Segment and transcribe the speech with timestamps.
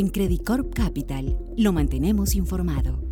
[0.00, 3.04] En Credit Corp Capital lo mantenemos informado.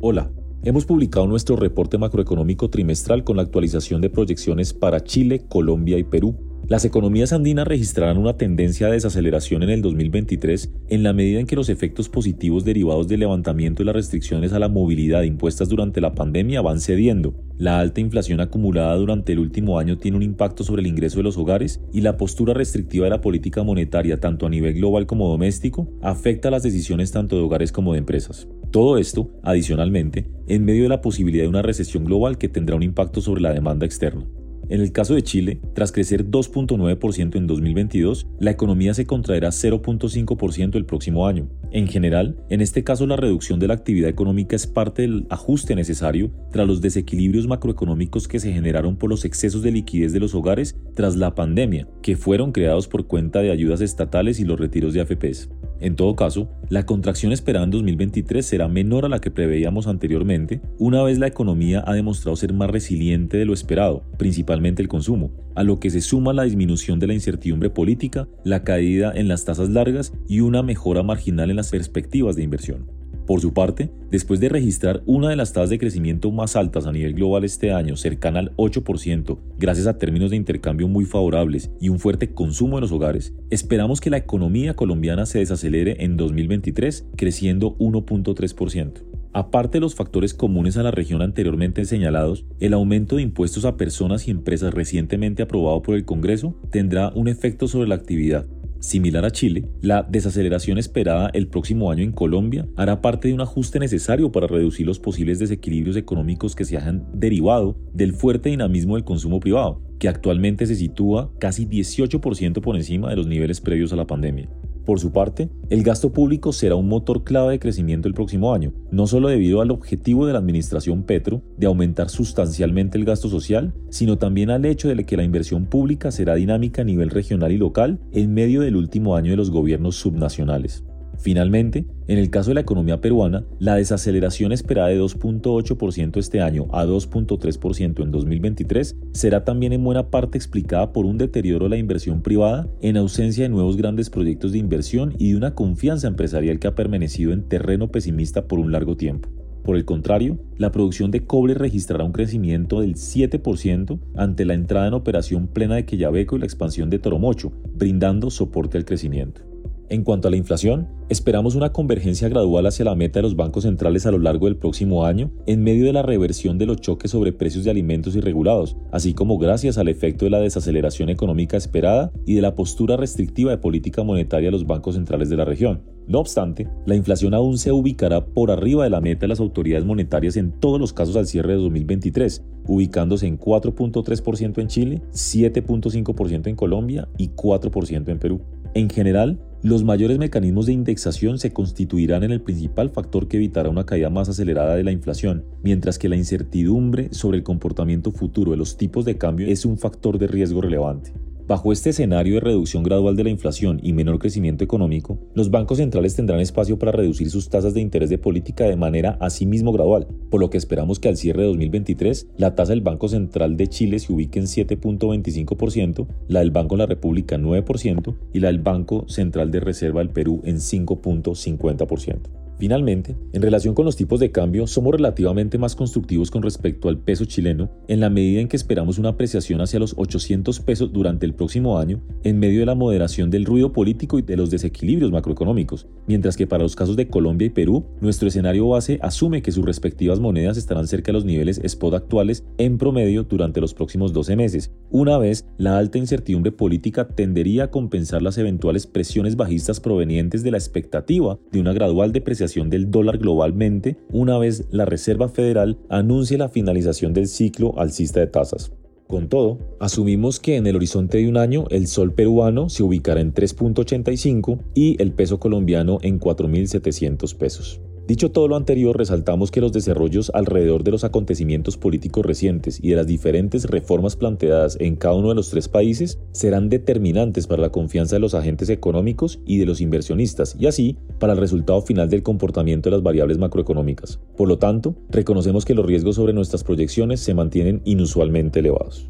[0.00, 0.32] Hola,
[0.64, 6.02] hemos publicado nuestro reporte macroeconómico trimestral con la actualización de proyecciones para Chile, Colombia y
[6.02, 6.36] Perú
[6.68, 11.46] las economías andinas registrarán una tendencia de desaceleración en el 2023 en la medida en
[11.46, 16.00] que los efectos positivos derivados del levantamiento de las restricciones a la movilidad impuestas durante
[16.00, 17.34] la pandemia van cediendo.
[17.56, 21.22] La alta inflación acumulada durante el último año tiene un impacto sobre el ingreso de
[21.22, 25.28] los hogares y la postura restrictiva de la política monetaria tanto a nivel global como
[25.28, 28.48] doméstico afecta las decisiones tanto de hogares como de empresas.
[28.72, 32.82] Todo esto, adicionalmente, en medio de la posibilidad de una recesión global que tendrá un
[32.82, 34.26] impacto sobre la demanda externa.
[34.68, 40.74] En el caso de Chile, tras crecer 2.9% en 2022, la economía se contraerá 0.5%
[40.74, 41.48] el próximo año.
[41.70, 45.76] En general, en este caso la reducción de la actividad económica es parte del ajuste
[45.76, 50.34] necesario tras los desequilibrios macroeconómicos que se generaron por los excesos de liquidez de los
[50.34, 54.94] hogares tras la pandemia, que fueron creados por cuenta de ayudas estatales y los retiros
[54.94, 55.48] de AFPs.
[55.80, 60.60] En todo caso, la contracción esperada en 2023 será menor a la que preveíamos anteriormente,
[60.78, 65.32] una vez la economía ha demostrado ser más resiliente de lo esperado, principalmente el consumo,
[65.54, 69.44] a lo que se suma la disminución de la incertidumbre política, la caída en las
[69.44, 72.95] tasas largas y una mejora marginal en las perspectivas de inversión.
[73.26, 76.92] Por su parte, después de registrar una de las tasas de crecimiento más altas a
[76.92, 81.88] nivel global este año, cercana al 8%, gracias a términos de intercambio muy favorables y
[81.88, 87.06] un fuerte consumo de los hogares, esperamos que la economía colombiana se desacelere en 2023,
[87.16, 89.16] creciendo 1.3%.
[89.36, 93.76] Aparte de los factores comunes a la región anteriormente señalados, el aumento de impuestos a
[93.76, 98.46] personas y empresas recientemente aprobado por el Congreso tendrá un efecto sobre la actividad,
[98.80, 103.40] Similar a Chile, la desaceleración esperada el próximo año en Colombia hará parte de un
[103.40, 108.94] ajuste necesario para reducir los posibles desequilibrios económicos que se hayan derivado del fuerte dinamismo
[108.94, 113.92] del consumo privado, que actualmente se sitúa casi 18% por encima de los niveles previos
[113.92, 114.48] a la pandemia.
[114.86, 118.72] Por su parte, el gasto público será un motor clave de crecimiento el próximo año,
[118.92, 123.74] no solo debido al objetivo de la administración Petro de aumentar sustancialmente el gasto social,
[123.90, 127.58] sino también al hecho de que la inversión pública será dinámica a nivel regional y
[127.58, 130.84] local en medio del último año de los gobiernos subnacionales.
[131.18, 136.66] Finalmente, en el caso de la economía peruana, la desaceleración esperada de 2.8% este año
[136.72, 141.78] a 2.3% en 2023 será también en buena parte explicada por un deterioro de la
[141.78, 146.58] inversión privada en ausencia de nuevos grandes proyectos de inversión y de una confianza empresarial
[146.58, 149.28] que ha permanecido en terreno pesimista por un largo tiempo.
[149.66, 154.86] Por el contrario, la producción de cobre registrará un crecimiento del 7% ante la entrada
[154.86, 159.45] en operación plena de Quellaveco y la expansión de Toromocho, brindando soporte al crecimiento.
[159.88, 163.62] En cuanto a la inflación, esperamos una convergencia gradual hacia la meta de los bancos
[163.62, 167.12] centrales a lo largo del próximo año, en medio de la reversión de los choques
[167.12, 172.10] sobre precios de alimentos irregulados, así como gracias al efecto de la desaceleración económica esperada
[172.26, 175.82] y de la postura restrictiva de política monetaria de los bancos centrales de la región.
[176.08, 179.84] No obstante, la inflación aún se ubicará por arriba de la meta de las autoridades
[179.84, 186.48] monetarias en todos los casos al cierre de 2023, ubicándose en 4.3% en Chile, 7.5%
[186.48, 188.40] en Colombia y 4% en Perú.
[188.74, 193.68] En general, los mayores mecanismos de indexación se constituirán en el principal factor que evitará
[193.68, 198.52] una caída más acelerada de la inflación, mientras que la incertidumbre sobre el comportamiento futuro
[198.52, 201.14] de los tipos de cambio es un factor de riesgo relevante.
[201.48, 205.78] Bajo este escenario de reducción gradual de la inflación y menor crecimiento económico, los bancos
[205.78, 210.08] centrales tendrán espacio para reducir sus tasas de interés de política de manera asimismo gradual,
[210.28, 213.68] por lo que esperamos que al cierre de 2023 la tasa del Banco Central de
[213.68, 218.48] Chile se ubique en 7.25%, la del Banco de la República en 9% y la
[218.48, 222.45] del Banco Central de Reserva del Perú en 5.50%.
[222.58, 226.96] Finalmente, en relación con los tipos de cambio, somos relativamente más constructivos con respecto al
[226.98, 231.26] peso chileno en la medida en que esperamos una apreciación hacia los 800 pesos durante
[231.26, 235.12] el próximo año en medio de la moderación del ruido político y de los desequilibrios
[235.12, 239.52] macroeconómicos, mientras que para los casos de Colombia y Perú, nuestro escenario base asume que
[239.52, 244.14] sus respectivas monedas estarán cerca de los niveles spot actuales en promedio durante los próximos
[244.14, 249.78] 12 meses, una vez la alta incertidumbre política tendería a compensar las eventuales presiones bajistas
[249.78, 255.28] provenientes de la expectativa de una gradual depreciación del dólar globalmente una vez la Reserva
[255.28, 258.72] Federal anuncie la finalización del ciclo alcista de tasas.
[259.06, 263.20] Con todo, asumimos que en el horizonte de un año el sol peruano se ubicará
[263.20, 267.80] en 3.85 y el peso colombiano en 4.700 pesos.
[268.06, 272.90] Dicho todo lo anterior, resaltamos que los desarrollos alrededor de los acontecimientos políticos recientes y
[272.90, 277.62] de las diferentes reformas planteadas en cada uno de los tres países serán determinantes para
[277.62, 281.82] la confianza de los agentes económicos y de los inversionistas y así para el resultado
[281.82, 284.20] final del comportamiento de las variables macroeconómicas.
[284.36, 289.08] Por lo tanto, reconocemos que los riesgos sobre nuestras proyecciones se mantienen inusualmente elevados.